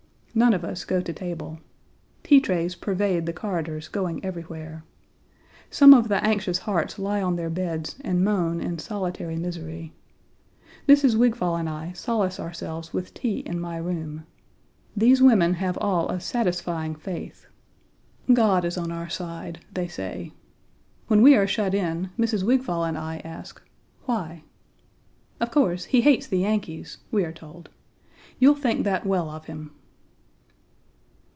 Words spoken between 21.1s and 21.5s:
we are